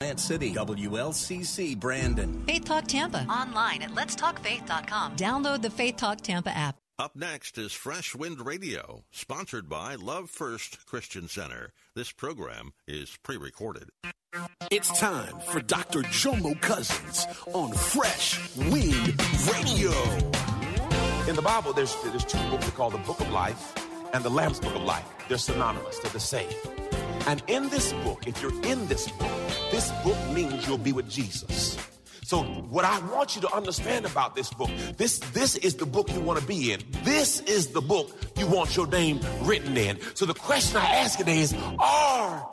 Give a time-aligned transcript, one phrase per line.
[0.00, 2.42] Plant City, WLCC, Brandon.
[2.46, 3.26] Faith Talk Tampa.
[3.28, 5.16] Online at letstalkfaith.com.
[5.16, 6.76] Download the Faith Talk Tampa app.
[6.98, 11.74] Up next is Fresh Wind Radio, sponsored by Love First Christian Center.
[11.94, 13.90] This program is pre recorded.
[14.70, 16.00] It's time for Dr.
[16.00, 19.20] Jomo Cousins on Fresh Wind
[19.52, 19.92] Radio.
[21.28, 23.74] In the Bible, there's, there's two books called the Book of Life
[24.14, 25.04] and the Lamb's Book of Life.
[25.28, 26.48] They're synonymous, they're the same.
[27.26, 29.50] And in this book, if you're in this book,
[29.80, 31.78] this book means you'll be with Jesus.
[32.22, 36.12] So what I want you to understand about this book, this this is the book
[36.12, 36.80] you want to be in.
[37.02, 39.98] This is the book you want your name written in.
[40.14, 42.46] So the question I ask today is, are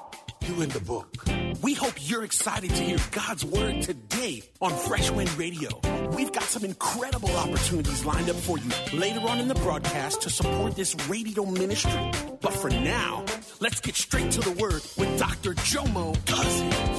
[0.48, 1.18] you in the book?
[1.62, 5.70] We hope you're excited to hear God's word today on Fresh Wind Radio.
[6.16, 10.30] We've got some incredible opportunities lined up for you later on in the broadcast to
[10.30, 12.12] support this radio ministry.
[12.40, 13.26] But for now,
[13.60, 15.56] let's get straight to the word with Dr.
[15.56, 16.97] Jomo Cousins.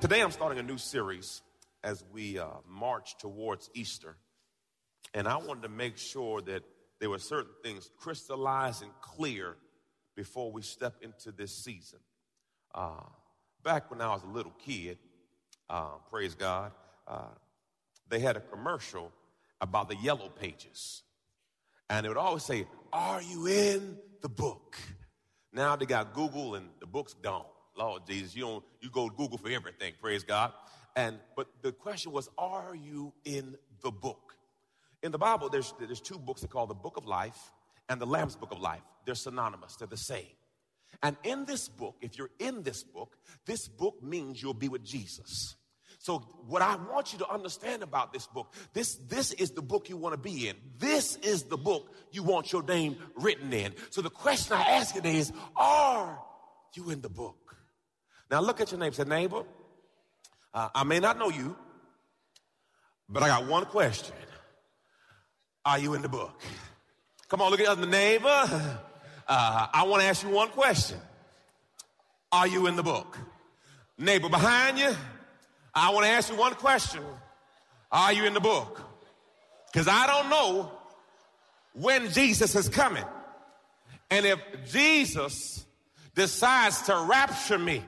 [0.00, 1.42] Today I'm starting a new series
[1.84, 4.16] as we uh, march towards Easter.
[5.14, 6.64] And I wanted to make sure that
[6.98, 9.56] there were certain things crystallized and clear
[10.16, 12.00] before we step into this season.
[12.74, 13.04] Uh,
[13.62, 14.98] back when I was a little kid,
[15.70, 16.72] uh, praise God,
[17.06, 17.28] uh,
[18.08, 19.12] they had a commercial
[19.60, 21.02] about the yellow pages.
[21.88, 24.76] And it would always say, Are you in the book?
[25.52, 27.46] Now they got Google and the book's gone.
[27.76, 30.52] Lord Jesus, you don't you go to Google for everything, praise God.
[30.96, 34.36] And but the question was, are you in the book?
[35.02, 37.52] In the Bible, there's there's two books that call the book of life
[37.88, 38.82] and the Lamb's book of life.
[39.04, 40.26] They're synonymous, they're the same.
[41.02, 43.16] And in this book, if you're in this book,
[43.46, 45.56] this book means you'll be with Jesus.
[46.04, 49.88] So what I want you to understand about this book, this, this is the book
[49.88, 50.56] you want to be in.
[50.76, 53.72] This is the book you want your name written in.
[53.88, 56.18] So the question I ask today is, are
[56.74, 57.56] you in the book?
[58.30, 58.94] Now look at your neighbor.
[58.94, 59.44] Say, neighbor,
[60.52, 61.56] uh, I may not know you,
[63.08, 64.14] but I got one question.
[65.64, 66.38] Are you in the book?
[67.30, 68.28] Come on, look at the neighbor.
[69.26, 70.98] Uh, I want to ask you one question.
[72.30, 73.16] Are you in the book?
[73.96, 74.94] Neighbor behind you,
[75.74, 77.02] I want to ask you one question.
[77.90, 78.80] Are you in the book?
[79.72, 80.70] Because I don't know
[81.72, 83.04] when Jesus is coming.
[84.10, 84.38] And if
[84.70, 85.64] Jesus
[86.14, 87.82] decides to rapture me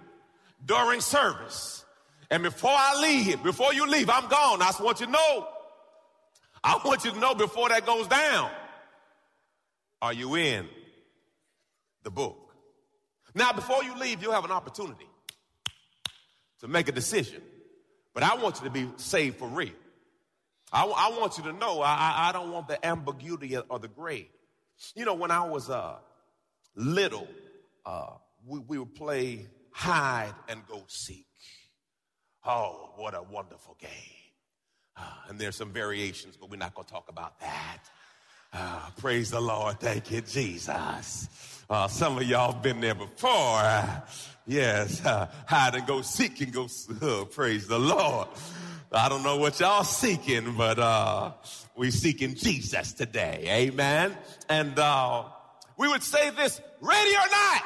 [0.65, 1.85] during service,
[2.31, 4.63] and before I leave, before you leave, I'm gone.
[4.63, 5.49] I just want you to know.
[6.65, 8.51] I want you to know before that goes down.
[10.03, 10.69] Are you in
[12.03, 12.55] the book?
[13.35, 15.07] Now, before you leave, you'll have an opportunity
[16.61, 17.43] to make a decision.
[18.17, 19.75] But I want you to be saved for real.
[20.73, 24.31] I, I want you to know I, I don't want the ambiguity or the gray.
[24.95, 25.97] You know, when I was uh,
[26.75, 27.29] little,
[27.85, 28.13] uh,
[28.47, 31.27] we, we would play hide and go seek.
[32.47, 33.91] Oh, what a wonderful game.
[34.97, 37.83] Uh, and there's some variations, but we're not going to talk about that.
[38.59, 39.79] Uh, praise the Lord.
[39.81, 41.29] Thank you, Jesus.
[41.69, 43.31] Uh, some of y'all been there before.
[43.31, 44.01] Uh,
[44.47, 46.67] yes, uh, hide and go seek and go.
[47.27, 48.29] Praise the Lord.
[48.91, 51.33] I don't know what y'all seeking, but uh,
[51.77, 53.45] we seeking Jesus today.
[53.47, 54.17] Amen.
[54.49, 55.25] And uh,
[55.77, 57.63] we would say this: ready or not?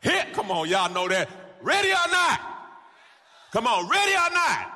[0.00, 1.28] Here, come on, y'all know that.
[1.62, 2.40] Ready or not?
[3.52, 4.72] Come on, ready or not?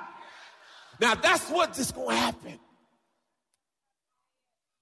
[1.01, 2.61] Now that's what's just gonna happen.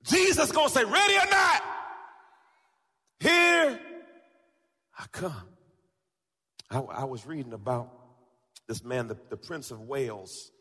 [0.05, 1.63] Jesus gonna say, ready or not?
[3.21, 3.81] Here
[4.99, 5.49] I come.
[6.71, 7.93] I, I was reading about
[8.69, 10.53] this man, the, the Prince of Wales.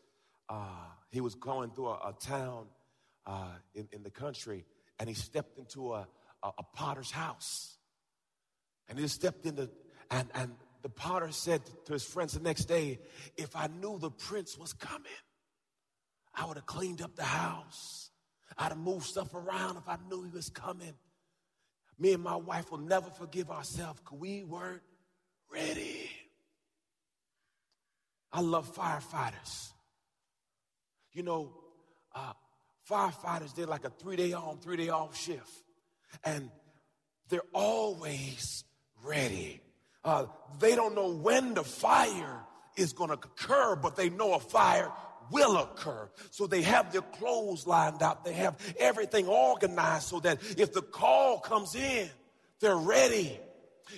[0.48, 0.66] Uh,
[1.10, 2.66] he was going through a, a town
[3.26, 4.64] uh, in, in the country,
[4.98, 6.06] and he stepped into a,
[6.42, 7.76] a, a potter's house.
[8.88, 9.70] And he stepped into,
[10.10, 10.52] and, and
[10.82, 12.98] the potter said to his friends the next day,
[13.36, 15.06] If I knew the prince was coming,
[16.34, 18.09] I would have cleaned up the house.
[18.60, 20.92] I'd have moved stuff around if I knew he was coming.
[21.98, 24.82] Me and my wife will never forgive ourselves because we weren't
[25.50, 26.10] ready.
[28.30, 29.70] I love firefighters.
[31.12, 31.52] You know,
[32.14, 32.34] uh,
[32.88, 35.50] firefighters did like a three day on, three day off shift.
[36.22, 36.50] And
[37.30, 38.64] they're always
[39.02, 39.62] ready.
[40.04, 40.26] Uh,
[40.58, 42.40] they don't know when the fire
[42.76, 44.92] is going to occur, but they know a fire
[45.30, 46.08] will occur.
[46.30, 48.24] So they have their clothes lined up.
[48.24, 52.08] They have everything organized so that if the call comes in,
[52.60, 53.38] they're ready.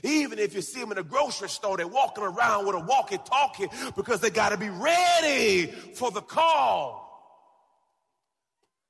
[0.02, 3.18] Even if you see them in a grocery store, they're walking around with a walkie
[3.18, 7.02] talkie because they got to be ready for the call.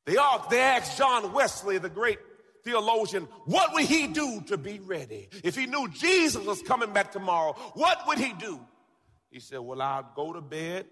[0.04, 2.18] They, are, they asked John Wesley, the great
[2.64, 5.28] theologian, what would he do to be ready?
[5.44, 8.60] If he knew Jesus was coming back tomorrow, what would he do?
[9.30, 10.86] He said, Well, I'd go to bed,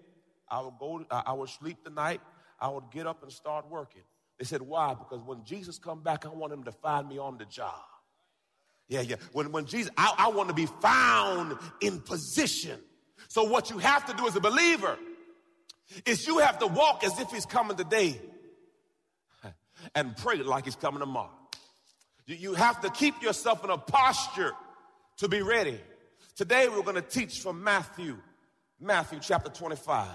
[0.51, 2.21] I would go, I would sleep the night,
[2.59, 4.03] I would get up and start working.
[4.37, 4.93] They said, Why?
[4.93, 7.81] Because when Jesus come back, I want him to find me on the job.
[8.87, 9.15] Yeah, yeah.
[9.31, 12.77] When, when Jesus, I, I want to be found in position.
[13.29, 14.97] So what you have to do as a believer
[16.05, 18.19] is you have to walk as if he's coming today
[19.95, 21.31] and pray like he's coming tomorrow.
[22.27, 24.51] You have to keep yourself in a posture
[25.17, 25.79] to be ready.
[26.35, 28.17] Today we're going to teach from Matthew,
[28.79, 30.07] Matthew chapter 25.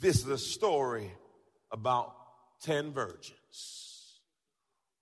[0.00, 1.12] This is a story
[1.70, 2.14] about
[2.62, 4.20] 10 virgins.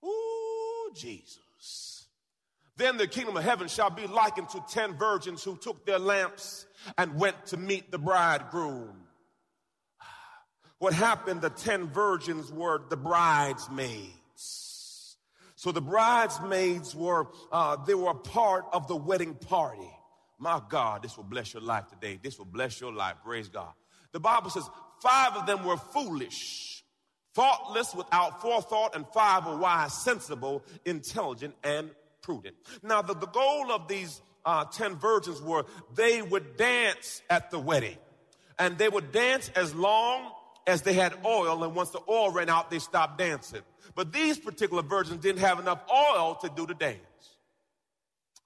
[0.03, 2.05] Ooh, Jesus.
[2.77, 6.67] Then the kingdom of heaven shall be likened to 10 virgins who took their lamps
[6.97, 8.95] and went to meet the bridegroom.
[10.79, 14.13] What happened, the 10 virgins were the bridesmaids.
[15.55, 19.89] So the bridesmaids were, uh, they were a part of the wedding party.
[20.37, 22.19] My God, this will bless your life today.
[22.21, 23.15] This will bless your life.
[23.25, 23.73] Praise God.
[24.17, 24.67] The Bible says
[24.99, 26.83] five of them were foolish,
[27.35, 31.91] thoughtless, without forethought, and five were wise, sensible, intelligent, and
[32.23, 32.55] prudent.
[32.81, 37.59] Now, the, the goal of these uh, 10 virgins were they would dance at the
[37.59, 37.95] wedding.
[38.57, 40.31] And they would dance as long
[40.65, 43.61] as they had oil, and once the oil ran out, they stopped dancing.
[43.93, 46.97] But these particular virgins didn't have enough oil to do the dance.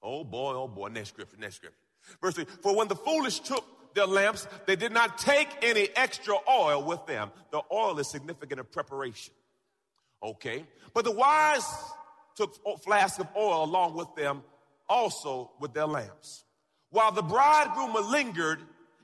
[0.04, 1.78] Oh boy, oh boy, next scripture, next scripture.
[2.22, 3.64] Verse 3 For when the foolish took
[3.94, 7.32] their lamps, they did not take any extra oil with them.
[7.52, 9.34] The oil is significant in preparation.
[10.24, 10.66] Okay?
[10.94, 11.66] But the wise
[12.36, 14.44] took flasks of oil along with them,
[14.88, 16.44] also with their lamps.
[16.90, 18.60] While the bridegroom lingered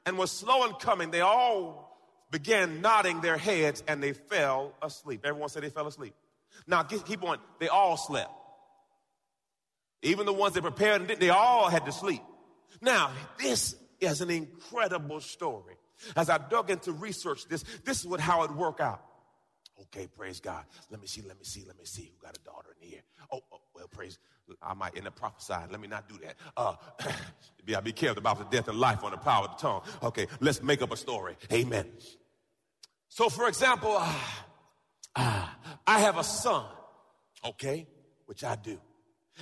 [0.06, 1.88] and was slow in coming, they all
[2.32, 5.22] began nodding their heads and they fell asleep.
[5.24, 6.14] Everyone said they fell asleep.
[6.66, 7.38] Now, keep on.
[7.60, 8.32] They all slept.
[10.02, 12.22] Even the ones that prepared and didn't, they all had to sleep.
[12.82, 15.76] Now, this is an incredible story.
[16.16, 19.02] As I dug into research this, this is what how it worked out.
[19.82, 20.64] Okay, praise God.
[20.90, 23.02] Let me see, let me see, let me see who got a daughter in here.
[23.32, 24.18] Oh, oh well, praise.
[24.62, 25.70] I might end up prophesying.
[25.72, 26.36] Let me not do that.
[26.56, 26.76] Uh,
[27.68, 29.82] yeah, be careful about the death and life on the power of the tongue.
[30.02, 31.36] Okay, let's make up a story.
[31.52, 31.86] Amen.
[33.10, 34.14] So, for example, uh,
[35.16, 35.48] uh,
[35.86, 36.66] I have a son,
[37.44, 37.88] okay,
[38.26, 38.80] which I do,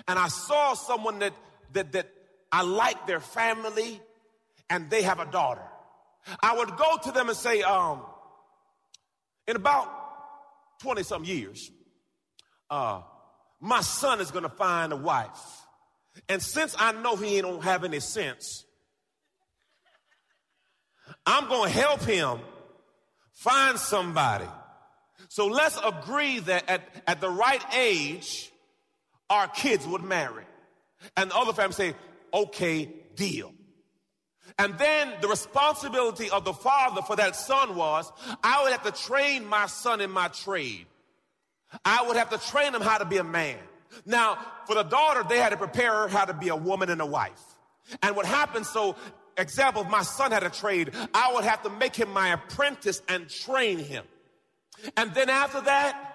[0.08, 1.34] and I saw someone that
[1.74, 2.10] that that
[2.52, 4.02] I like their family,
[4.70, 5.62] and they have a daughter.
[6.42, 8.02] I would go to them and say, um,
[9.48, 9.88] in about
[10.82, 11.70] twenty some years,
[12.70, 13.02] uh,
[13.60, 15.40] my son is going to find a wife.
[16.30, 18.66] And since I know he don't have any sense,
[21.26, 22.40] I'm going to help him
[23.34, 24.48] find somebody.
[25.30, 28.52] So let's agree that at, at the right age,
[29.30, 30.46] our kids would marry.
[31.18, 31.94] And the other family say,
[32.34, 33.52] okay, deal.
[34.58, 38.12] And then the responsibility of the father for that son was,
[38.44, 40.86] I would have to train my son in my trade.
[41.84, 43.58] I would have to train him how to be a man.
[44.06, 47.02] Now, for the daughter, they had to prepare her how to be a woman and
[47.02, 47.42] a wife.
[48.02, 48.96] And what happened, so
[49.38, 53.02] example, if my son had a trade, I would have to make him my apprentice
[53.08, 54.06] and train him.
[54.98, 56.12] And then after that,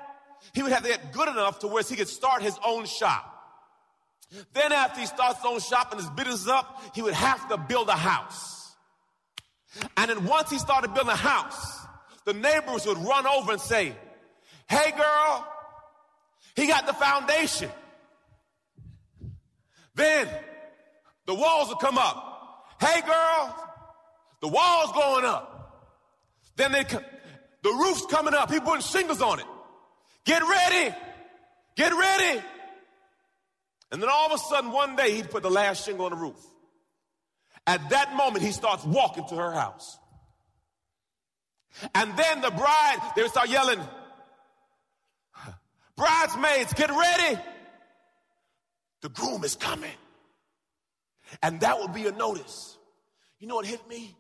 [0.55, 3.40] he would have to get good enough to where he could start his own shop.
[4.53, 7.57] Then after he starts his own shop and his business up, he would have to
[7.57, 8.75] build a house.
[9.97, 11.79] And then once he started building a house,
[12.25, 13.93] the neighbors would run over and say,
[14.69, 15.49] Hey girl,
[16.55, 17.71] he got the foundation.
[19.95, 20.29] Then
[21.27, 22.67] the walls will come up.
[22.81, 23.69] Hey girl,
[24.41, 25.57] the wall's going up.
[26.57, 28.51] Then they the roof's coming up.
[28.51, 29.47] He putting shingles on it.
[30.25, 30.95] Get ready.
[31.77, 32.41] Get ready.
[33.93, 36.17] And then all of a sudden, one day, he put the last shingle on the
[36.17, 36.41] roof.
[37.67, 39.99] At that moment, he starts walking to her house.
[41.95, 43.81] And then the bride, they start yelling,
[45.97, 47.39] Bridesmaids, get ready.
[49.03, 49.93] The groom is coming.
[51.43, 52.79] And that would be a notice.
[53.39, 54.17] You know what hit me?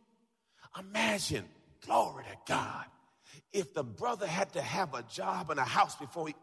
[0.78, 1.44] Imagine,
[1.86, 2.84] glory to God.
[3.52, 6.34] if the brother had to have a job and a house before he.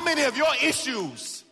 [0.00, 1.44] How many of your issues?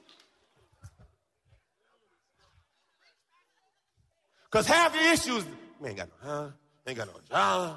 [4.50, 5.44] Because half your issues,
[5.78, 6.48] we ain't got no, huh?
[6.86, 7.76] Ain't got no job.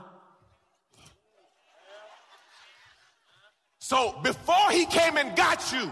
[3.79, 5.91] So before he came and got you,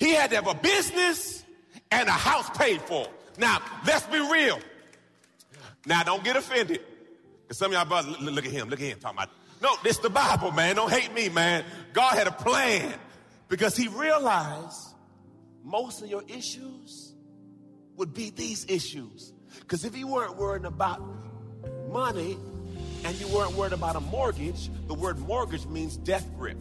[0.00, 1.44] he had to have a business
[1.92, 3.06] and a house paid for.
[3.38, 4.58] Now, let's be real.
[5.86, 6.80] Now, don't get offended.
[7.44, 9.30] Because some of y'all brothers, look at him, look at him talking about,
[9.62, 10.74] no, this the Bible, man.
[10.74, 11.64] Don't hate me, man.
[11.92, 12.92] God had a plan
[13.52, 14.94] because he realized
[15.62, 17.12] most of your issues
[17.96, 19.34] would be these issues.
[19.60, 21.02] Because if you weren't worried about
[21.90, 22.38] money
[23.04, 26.56] and you weren't worried about a mortgage, the word mortgage means death grip.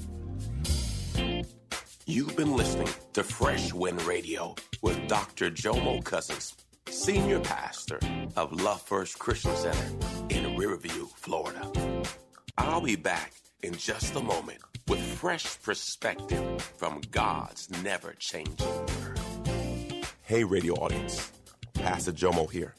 [2.06, 5.50] You've been listening to Fresh Wind Radio with Dr.
[5.50, 6.58] Jomo Cousins,
[6.90, 8.02] Senior Pastor
[8.36, 9.96] of Love First Christian Center
[10.30, 11.72] in Riverview, Florida.
[12.58, 13.32] I'll be back
[13.64, 14.60] in just a moment
[14.92, 19.20] with fresh perspective from God's never changing word.
[20.24, 21.32] Hey, radio audience,
[21.74, 22.76] Pastor Jomo here.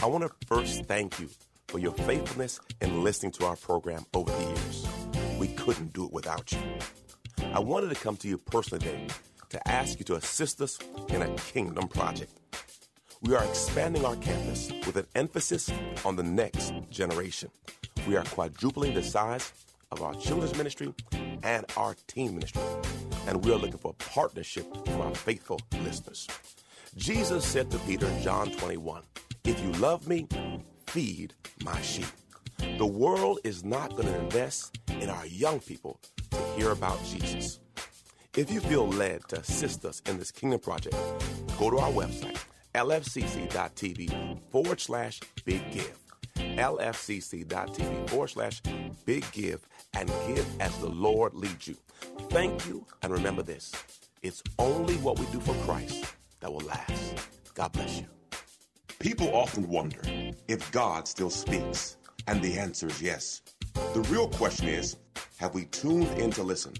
[0.00, 1.28] I want to first thank you
[1.66, 4.86] for your faithfulness in listening to our program over the years.
[5.36, 6.60] We couldn't do it without you.
[7.52, 9.08] I wanted to come to you personally today
[9.48, 12.30] to ask you to assist us in a kingdom project.
[13.20, 15.72] We are expanding our campus with an emphasis
[16.04, 17.50] on the next generation.
[18.06, 19.52] We are quadrupling the size
[19.90, 20.94] of our children's ministry
[21.42, 22.62] and our team ministry,
[23.26, 26.28] and we are looking for partnership from our faithful listeners.
[26.96, 29.02] Jesus said to Peter in John 21,
[29.44, 30.28] If you love me,
[30.86, 31.34] feed
[31.64, 32.06] my sheep.
[32.78, 37.60] The world is not going to invest in our young people to hear about Jesus.
[38.36, 40.96] If you feel led to assist us in this kingdom project,
[41.58, 42.38] go to our website,
[42.74, 46.01] lfcc.tv forward slash big give.
[46.56, 48.62] lfcc.tv forward slash
[49.04, 51.76] big give and give as the Lord leads you.
[52.30, 53.72] Thank you, and remember this
[54.22, 57.28] it's only what we do for Christ that will last.
[57.54, 58.06] God bless you.
[58.98, 60.00] People often wonder
[60.46, 61.96] if God still speaks,
[62.28, 63.42] and the answer is yes.
[63.74, 64.96] The real question is
[65.38, 66.74] have we tuned in to listen?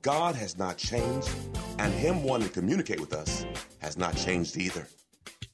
[0.00, 1.30] God has not changed,
[1.78, 3.44] and Him wanting to communicate with us
[3.80, 4.88] has not changed either.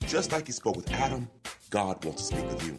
[0.06, 1.28] Just like He spoke with Adam,
[1.70, 2.78] God wants to speak with you.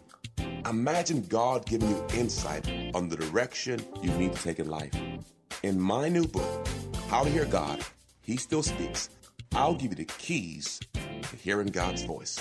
[0.70, 4.94] Imagine God giving you insight on the direction you need to take in life.
[5.64, 6.68] In my new book,
[7.08, 7.82] How to Hear God,
[8.22, 9.10] He Still Speaks,
[9.54, 12.40] I'll give you the keys to hearing God's voice.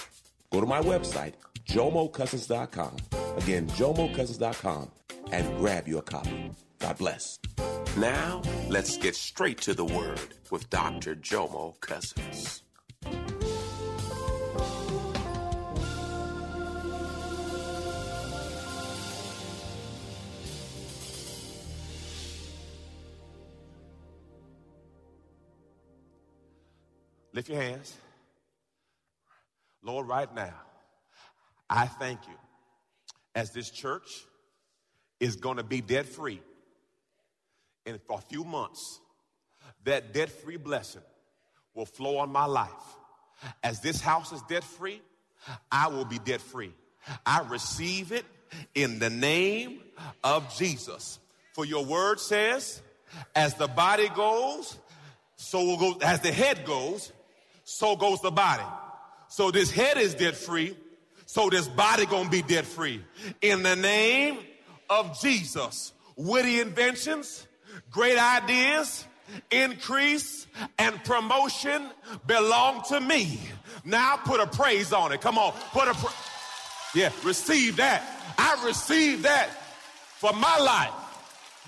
[0.50, 1.34] Go to my website,
[1.68, 2.96] jomocousins.com.
[3.36, 4.90] Again, jomocousins.com
[5.30, 6.50] and grab your copy.
[6.78, 7.38] God bless.
[7.96, 11.14] Now, let's get straight to the word with Dr.
[11.14, 12.63] Jomo Cousins.
[27.34, 27.92] Lift your hands.
[29.82, 30.54] Lord, right now,
[31.68, 32.34] I thank you
[33.34, 34.24] as this church
[35.18, 36.40] is going to be debt free.
[37.84, 39.00] And for a few months,
[39.82, 41.02] that debt free blessing
[41.74, 42.70] will flow on my life.
[43.64, 45.02] As this house is debt free,
[45.72, 46.72] I will be debt free.
[47.26, 48.24] I receive it
[48.76, 49.80] in the name
[50.22, 51.18] of Jesus.
[51.52, 52.80] For your word says,
[53.34, 54.78] as the body goes,
[55.36, 57.12] so will go, as the head goes,
[57.64, 58.64] so goes the body.
[59.28, 60.76] So this head is debt free.
[61.26, 63.02] So this body gonna be debt free.
[63.40, 64.38] In the name
[64.88, 65.92] of Jesus.
[66.16, 67.46] Witty inventions,
[67.90, 69.04] great ideas,
[69.50, 70.46] increase,
[70.78, 71.88] and promotion
[72.26, 73.40] belong to me.
[73.84, 75.20] Now put a praise on it.
[75.20, 76.12] Come on, put a pra-
[76.94, 78.04] yeah, receive that.
[78.38, 79.48] I receive that
[80.18, 80.92] for my life.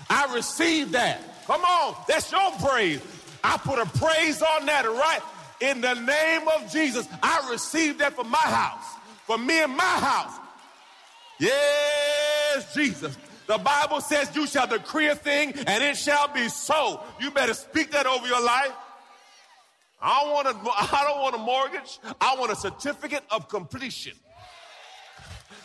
[0.09, 1.21] I receive that.
[1.45, 3.01] Come on, that's your praise.
[3.43, 5.21] I put a praise on that right
[5.61, 8.85] in the name of Jesus, I receive that for my house,
[9.25, 10.39] for me and my house.
[11.39, 13.17] Yes, Jesus.
[13.47, 17.01] The Bible says you shall decree a thing and it shall be so.
[17.19, 18.73] You better speak that over your life.
[20.01, 21.99] I don't want a, I don't want a mortgage.
[22.19, 24.13] I want a certificate of completion.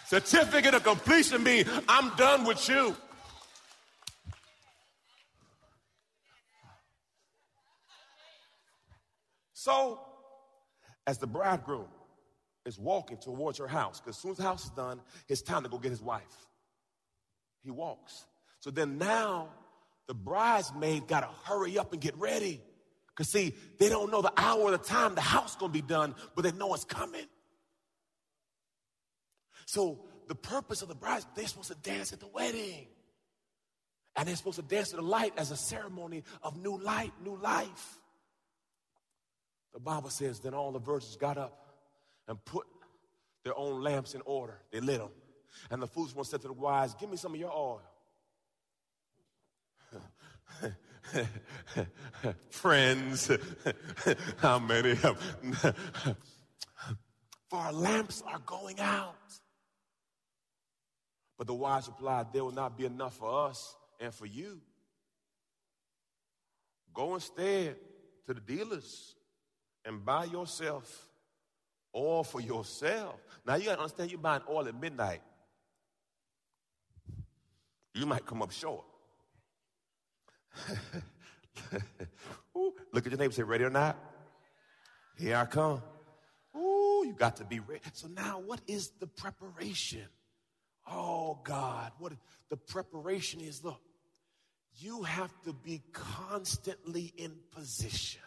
[0.07, 2.97] Certificate of completion means I'm done with you.
[9.63, 10.01] So,
[11.07, 11.87] as the bridegroom
[12.67, 15.63] is walking towards your house, because as soon as the house is done, it's time
[15.63, 16.49] to go get his wife.
[17.63, 18.27] He walks.
[18.59, 19.51] So then now,
[20.09, 22.61] the bridesmaid got to hurry up and get ready.
[23.07, 25.87] Because see, they don't know the hour or the time the house going to be
[25.87, 27.27] done, but they know it's coming.
[29.67, 32.89] So the purpose of the bride, they're supposed to dance at the wedding.
[34.17, 37.37] And they're supposed to dance to the light as a ceremony of new light, new
[37.37, 38.01] life.
[39.73, 41.67] The Bible says, then all the virgins got up
[42.29, 42.67] and put
[43.45, 44.59] their own lamps in order.
[44.71, 45.11] They lit them.
[45.71, 47.83] And the foolish one said to the wise, Give me some of your oil.
[52.51, 53.31] Friends,
[54.39, 55.37] how many of
[57.51, 59.15] For our lamps are going out.
[61.37, 64.61] But the wise replied, There will not be enough for us and for you.
[66.95, 67.77] Go instead
[68.27, 69.17] to the dealers
[69.85, 71.09] and buy yourself
[71.95, 73.21] oil for yourself.
[73.47, 75.21] Now you gotta understand you're buying oil at midnight.
[77.95, 78.85] You might come up short.
[82.57, 83.99] Ooh, look at your neighbor say, ready or not?
[85.19, 85.83] Here I come.
[86.57, 87.83] Ooh, you got to be ready.
[87.93, 90.07] So now what is the preparation?
[90.91, 92.13] Oh God, what
[92.49, 93.81] the preparation is, look,
[94.77, 98.23] you have to be constantly in position.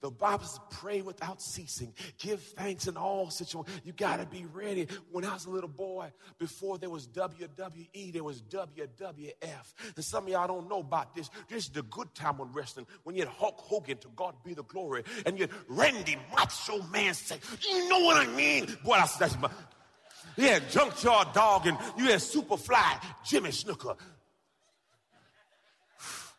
[0.00, 1.92] The Bible says, pray without ceasing.
[2.18, 3.80] Give thanks in all situations.
[3.84, 4.86] You got to be ready.
[5.10, 9.74] When I was a little boy, before there was WWE, there was WWF.
[9.96, 11.30] And some of y'all don't know about this.
[11.48, 12.86] This is the good time on wrestling.
[13.02, 16.82] When you had Hulk Hogan, to God be the glory, and you had Randy Macho
[16.92, 18.66] Man say, you know what I mean?
[18.84, 19.50] Boy, that's, that's my,
[20.36, 23.96] you had Junkyard Dog, and you had Superfly, Jimmy Snuka.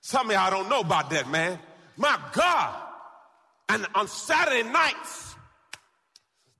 [0.00, 1.58] Some of y'all don't know about that, man.
[2.00, 2.82] My God.
[3.68, 5.36] And on Saturday nights,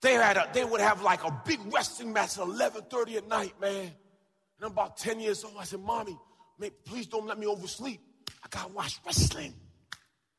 [0.02, 3.58] they had a, they would have like a big wrestling match at 11:30 at night,
[3.60, 3.86] man.
[3.86, 5.54] And I'm about 10 years old.
[5.58, 6.18] I said, Mommy,
[6.58, 8.00] man, please don't let me oversleep.
[8.44, 9.54] I gotta watch wrestling.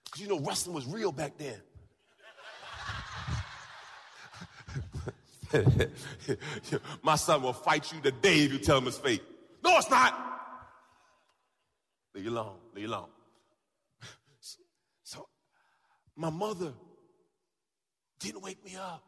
[0.05, 1.59] Because you know wrestling was real back then.
[7.03, 9.23] My son will fight you today if you tell him it's fake.
[9.63, 10.13] No, it's not.
[12.13, 12.57] Leave you alone.
[12.75, 13.09] Leave you alone.
[15.03, 15.27] So,
[16.21, 16.71] my mother
[18.19, 19.03] didn't wake me up.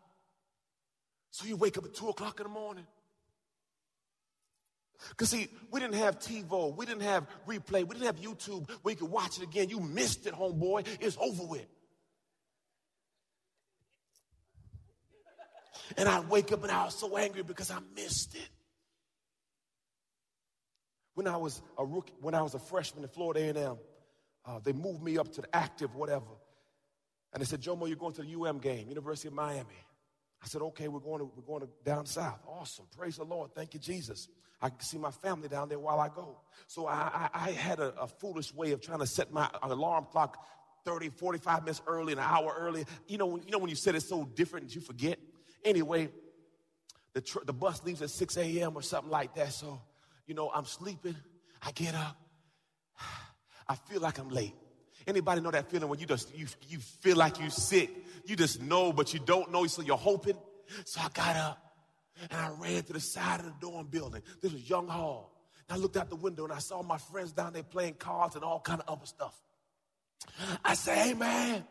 [1.30, 2.88] So you wake up at two o'clock in the morning.
[5.10, 8.94] Because, see, we didn't have TiVo, we didn't have replay, we didn't have YouTube where
[8.94, 9.70] you could watch it again.
[9.70, 10.88] You missed it, homeboy.
[11.00, 11.66] It's over with.
[15.98, 18.50] And I wake up and I was so angry because I missed it.
[21.14, 23.78] When I was a rookie, when I was a freshman at Florida A&M,
[24.46, 26.26] uh, they moved me up to the active, whatever.
[27.34, 29.84] And they said, Jomo, you're going to the UM game, University of Miami.
[30.44, 32.40] I said, okay, we're going to, we're going to down south.
[32.48, 32.86] Awesome.
[32.96, 33.52] Praise the Lord.
[33.56, 34.28] Thank you, Jesus.
[34.62, 36.38] I can see my family down there while I go.
[36.68, 40.08] So I, I, I had a, a, foolish way of trying to set my alarm
[40.12, 40.46] clock
[40.86, 42.86] 30, 45 minutes early, an hour early.
[43.08, 45.18] You know, you know when you set it so different you forget?
[45.66, 46.10] Anyway,
[47.14, 48.76] the, tr- the bus leaves at 6 a.m.
[48.76, 49.54] or something like that.
[49.54, 49.82] So,
[50.28, 51.16] you know, I'm sleeping.
[51.62, 52.18] I get up.
[53.68, 54.56] I feel like I'm late.
[55.06, 57.90] Anybody know that feeling when you just you, you feel like you're sick?
[58.26, 60.38] You just know, but you don't know, so you're hoping.
[60.86, 61.76] So I got up
[62.30, 64.22] and I ran to the side of the dorm building.
[64.42, 65.32] This was Young Hall.
[65.68, 68.36] And I looked out the window and I saw my friends down there playing cards
[68.36, 69.36] and all kind of other stuff.
[70.64, 71.66] I said, hey man,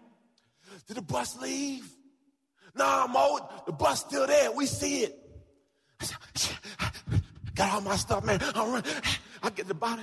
[0.86, 1.90] did the bus leave?
[2.74, 4.52] Nah, Mo, the bus still there.
[4.52, 5.18] We see it.
[6.00, 6.56] I said,
[7.54, 8.40] got all my stuff, man.
[8.54, 8.82] I run.
[9.42, 10.02] I get the body.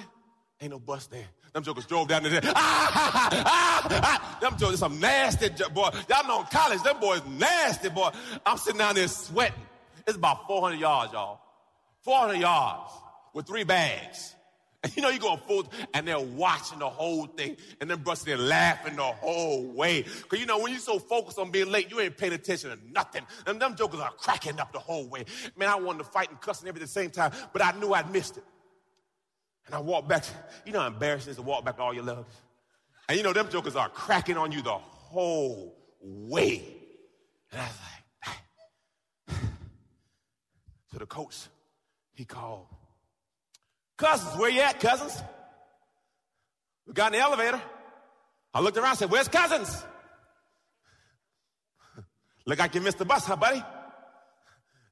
[0.62, 1.26] Ain't no bus there.
[1.54, 2.42] Them jokers drove down there.
[2.44, 4.38] Ah, ah, ah, ah.
[4.42, 5.90] Them jokers, some nasty boy.
[6.10, 8.10] Y'all know in college, them boys nasty, boy.
[8.46, 9.56] I'm sitting down there sweating.
[10.06, 11.40] It's about 400 yards, y'all.
[12.02, 12.92] 400 yards
[13.34, 14.36] with three bags.
[14.82, 18.28] And you know, you go full, and they're watching the whole thing, and then busting
[18.28, 20.04] there laughing the whole way.
[20.04, 22.78] Because you know, when you're so focused on being late, you ain't paying attention to
[22.92, 23.24] nothing.
[23.46, 25.26] And them jokers are cracking up the whole way.
[25.58, 27.78] Man, I wanted to fight and cuss and everything at the same time, but I
[27.78, 28.44] knew I'd missed it.
[29.70, 30.26] And I walked back.
[30.66, 32.26] You know how embarrassing it is to walk back all your luggage?
[33.08, 36.64] And you know, them jokers are cracking on you the whole way.
[37.52, 37.78] And I was
[39.30, 39.38] like,
[40.92, 41.38] so the coach,
[42.14, 42.66] he called
[43.96, 45.22] Cousins, where you at, Cousins?
[46.88, 47.62] We got in the elevator.
[48.52, 49.84] I looked around and said, Where's Cousins?
[52.48, 53.64] Look like you missed the bus, huh, buddy?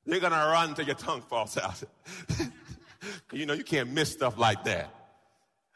[0.05, 1.81] You're gonna run till your tongue falls out.
[3.33, 4.93] you know, you can't miss stuff like that.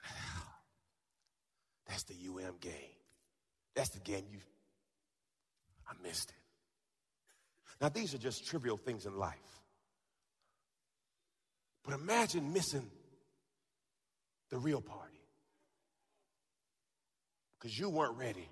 [1.87, 2.73] That's the UM game.
[3.75, 4.39] That's the game you,
[5.87, 6.35] I missed it.
[7.81, 9.35] Now, these are just trivial things in life.
[11.83, 12.89] But imagine missing
[14.51, 15.07] the real party.
[17.59, 18.47] Because you weren't ready.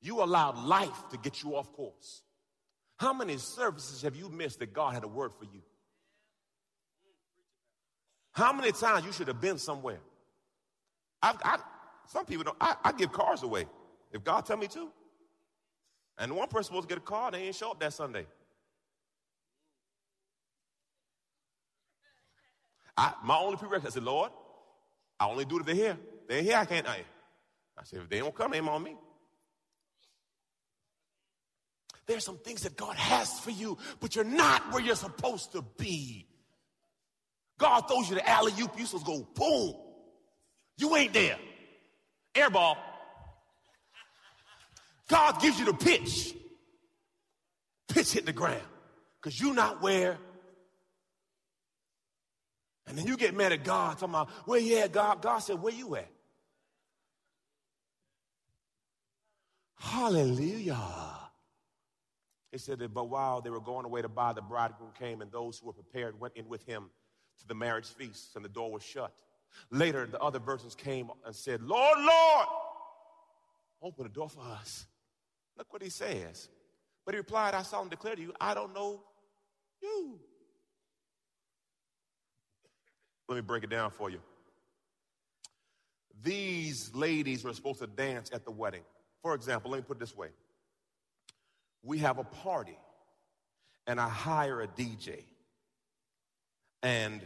[0.00, 2.22] You allowed life to get you off course.
[2.98, 5.62] How many services have you missed that God had a word for you?
[8.36, 9.98] How many times you should have been somewhere?
[11.22, 11.58] I've, I,
[12.06, 12.56] some people don't.
[12.60, 13.64] I, I give cars away
[14.12, 14.90] if God tell me to.
[16.18, 18.26] And one person supposed to get a car, they ain't show up that Sunday.
[22.94, 24.30] I, my only prerequisite, I said, Lord,
[25.18, 25.98] I only do it if they're here.
[26.28, 26.86] They're here, I can't.
[26.86, 26.98] I,
[27.78, 28.96] I said, if they don't come, they on me.
[32.06, 35.62] There's some things that God has for you, but you're not where you're supposed to
[35.78, 36.26] be.
[37.58, 39.74] God throws you the alley oop, you supposed to go boom.
[40.78, 41.38] You ain't there.
[42.34, 42.76] Air ball.
[45.08, 46.34] God gives you the pitch.
[47.88, 48.60] Pitch hit the ground.
[49.20, 50.18] Because you're not where.
[52.86, 55.22] And then you get mad at God, talking about, where you at, God?
[55.22, 56.10] God said, where you at?
[59.78, 60.78] Hallelujah.
[62.52, 65.32] He said that, but while they were going away to buy, the bridegroom came, and
[65.32, 66.90] those who were prepared went in with him
[67.40, 69.12] to the marriage feast, and the door was shut.
[69.70, 72.46] Later, the other virgins came and said, Lord, Lord,
[73.82, 74.86] open the door for us.
[75.56, 76.48] Look what he says.
[77.04, 79.00] But he replied, I solemnly declare to you, I don't know
[79.82, 80.18] you.
[83.28, 84.20] Let me break it down for you.
[86.22, 88.82] These ladies were supposed to dance at the wedding.
[89.22, 90.28] For example, let me put it this way
[91.82, 92.76] we have a party,
[93.86, 95.22] and I hire a DJ.
[96.82, 97.22] And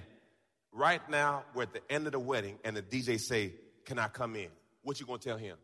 [0.72, 3.52] right now, we're at the end of the wedding, and the DJ say,
[3.84, 4.48] Can I come in?
[4.82, 5.56] What you gonna tell him?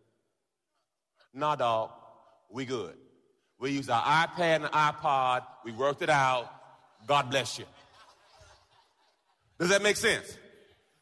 [1.33, 1.91] Nah, dog,
[2.51, 2.97] we good.
[3.59, 6.51] We use our iPad and iPod, we worked it out.
[7.07, 7.65] God bless you.
[9.59, 10.37] Does that make sense?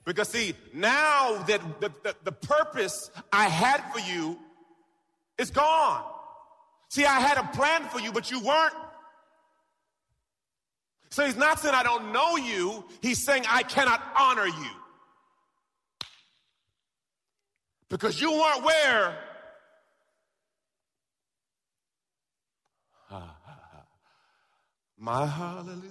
[0.05, 4.39] Because see, now that the, the, the purpose I had for you
[5.39, 6.05] is gone.
[6.89, 8.75] See, I had a plan for you, but you weren't.
[11.15, 14.71] So he's not saying I don't know you, he's saying I cannot honor you.
[17.89, 19.17] Because you weren't where.
[24.99, 25.85] My hallelujah.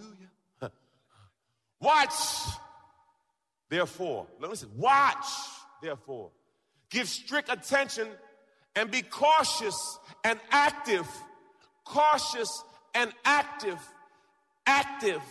[1.79, 2.11] Watch,
[3.69, 4.27] therefore.
[4.41, 5.25] Listen, watch,
[5.81, 6.31] therefore.
[6.89, 8.09] Give strict attention
[8.75, 9.77] and be cautious
[10.25, 11.07] and active.
[11.85, 12.49] Cautious
[12.93, 13.79] and active.
[14.65, 15.21] Active.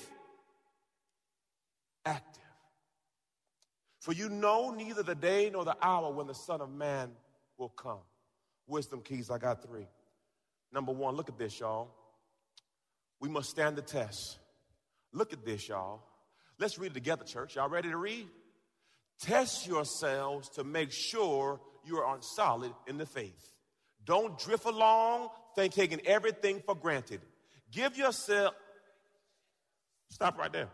[2.04, 2.42] Active.
[4.00, 7.10] For you know neither the day nor the hour when the Son of Man
[7.56, 8.00] will come.
[8.66, 9.86] Wisdom keys, I got three.
[10.72, 11.90] Number one, look at this, y'all.
[13.20, 14.38] We must stand the test.
[15.12, 16.02] Look at this, y'all.
[16.58, 17.56] Let's read it together, church.
[17.56, 18.26] Y'all ready to read?
[19.20, 23.54] Test yourselves to make sure you are on solid in the faith.
[24.04, 27.20] Don't drift along, think taking everything for granted.
[27.70, 28.54] Give yourself,
[30.12, 30.68] stop right there.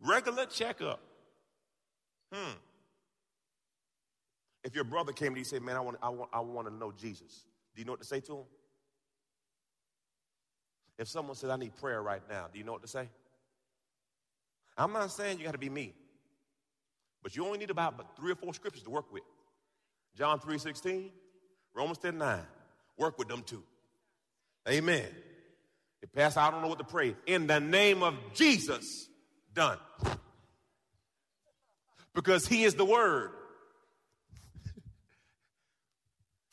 [0.00, 1.00] Regular checkup.
[2.32, 2.52] Hmm.
[4.64, 6.68] If your brother came to you and said, Man, I want, I, want, I want
[6.68, 8.44] to know Jesus, do you know what to say to him?
[10.98, 13.08] If someone says, I need prayer right now, do you know what to say?
[14.76, 15.94] I'm not saying you got to be me,
[17.22, 19.22] but you only need about three or four scriptures to work with.
[20.16, 21.10] John 3 16,
[21.74, 22.40] Romans 10 9.
[22.96, 23.62] Work with them too.
[24.68, 25.06] Amen.
[26.00, 27.14] The pastor, I don't know what to pray.
[27.26, 29.08] In the name of Jesus,
[29.52, 29.78] done.
[32.14, 33.30] Because he is the word.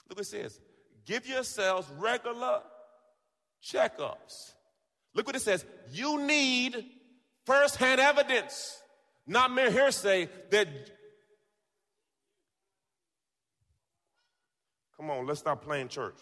[0.10, 0.60] Look what it says.
[1.06, 2.62] Give yourselves regular
[3.64, 4.54] checkups.
[5.16, 5.66] Look what it says.
[5.92, 6.86] You need
[7.46, 8.78] firsthand evidence,
[9.26, 10.68] not mere hearsay, that
[14.98, 16.18] Come on, let's stop playing church.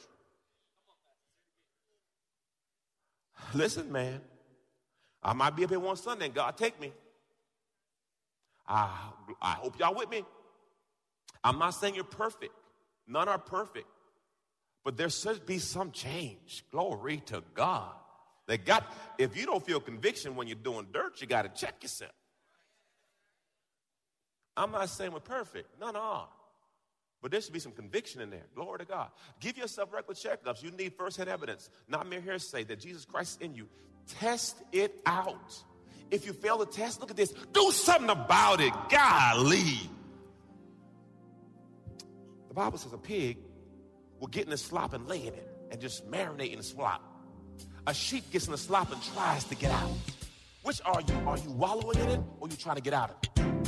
[3.53, 4.21] Listen, man.
[5.21, 6.93] I might be up here one Sunday and God take me.
[8.67, 8.89] I,
[9.41, 10.23] I hope y'all with me.
[11.43, 12.53] I'm not saying you're perfect.
[13.07, 13.87] None are perfect.
[14.83, 16.63] But there should be some change.
[16.71, 17.93] Glory to God.
[18.47, 21.81] They got, if you don't feel conviction when you're doing dirt, you got to check
[21.81, 22.11] yourself.
[24.55, 25.79] I'm not saying we're perfect.
[25.79, 26.27] None are.
[27.21, 28.45] But there should be some conviction in there.
[28.55, 29.09] Glory to God.
[29.39, 30.61] Give yourself regular checkups.
[30.61, 33.67] You need firsthand evidence, not mere hearsay that Jesus Christ is in you.
[34.07, 35.63] Test it out.
[36.11, 37.33] If you fail the test, look at this.
[37.51, 38.73] Do something about it.
[38.89, 39.89] Golly.
[42.47, 43.37] The Bible says a pig
[44.19, 47.01] will get in the slop and lay in it and just marinate in the slop.
[47.87, 49.91] A sheep gets in the slop and tries to get out.
[50.63, 51.15] Which are you?
[51.27, 53.54] Are you wallowing in it or you trying to get out of it?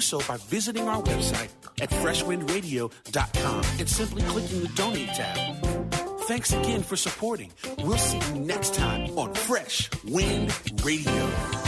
[0.00, 5.64] so by visiting our website at freshwindradio.com and simply clicking the donate tab.
[6.22, 7.52] Thanks again for supporting.
[7.78, 10.52] We'll see you next time on Fresh Wind
[10.84, 11.67] Radio.